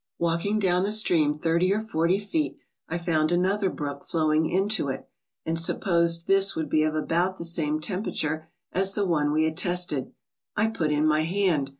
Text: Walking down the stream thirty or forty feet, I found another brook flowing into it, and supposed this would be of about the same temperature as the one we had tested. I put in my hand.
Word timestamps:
Walking 0.17 0.57
down 0.57 0.81
the 0.81 0.89
stream 0.89 1.37
thirty 1.37 1.71
or 1.71 1.79
forty 1.79 2.17
feet, 2.17 2.57
I 2.89 2.97
found 2.97 3.31
another 3.31 3.69
brook 3.69 4.07
flowing 4.07 4.47
into 4.47 4.87
it, 4.89 5.07
and 5.45 5.59
supposed 5.59 6.25
this 6.25 6.55
would 6.55 6.69
be 6.71 6.81
of 6.81 6.95
about 6.95 7.37
the 7.37 7.45
same 7.45 7.79
temperature 7.79 8.49
as 8.71 8.95
the 8.95 9.05
one 9.05 9.31
we 9.31 9.43
had 9.43 9.55
tested. 9.55 10.11
I 10.55 10.69
put 10.69 10.89
in 10.91 11.05
my 11.05 11.25
hand. 11.25 11.69